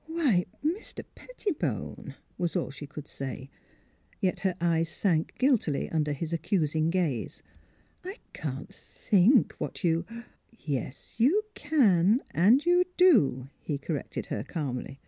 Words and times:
"Why— 0.06 0.46
Mis 0.64 0.92
ter 0.92 1.04
Pettibone!" 1.14 2.16
was 2.36 2.56
all 2.56 2.72
she 2.72 2.84
could 2.84 3.06
say. 3.06 3.48
Yet 4.20 4.40
her 4.40 4.56
eyes 4.60 4.88
sank 4.88 5.34
guiltily 5.38 5.88
under 5.88 6.12
his 6.12 6.32
accusing 6.32 6.90
gaze." 6.90 7.44
I— 8.04 8.08
I 8.08 8.16
can't 8.32 8.74
think 8.74 9.52
what 9.58 9.84
you 9.84 10.04
"Yes; 10.50 11.14
you 11.20 11.44
can,— 11.54 12.24
and 12.44 12.66
you 12.66 12.86
do, 12.96 13.46
''he 13.68 13.78
corrected 13.78 14.26
her, 14.26 14.42
calmly. 14.42 14.98